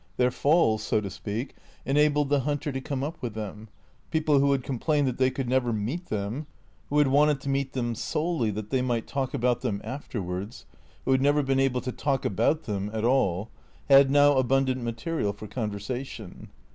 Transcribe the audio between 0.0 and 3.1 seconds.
Their fall, so to speak, enabled the hunter to come